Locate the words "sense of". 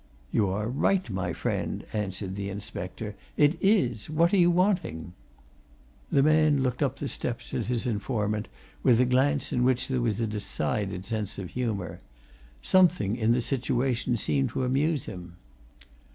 11.05-11.51